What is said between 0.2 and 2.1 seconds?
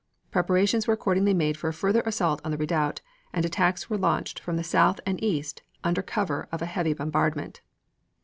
Preparations were accordingly made for a further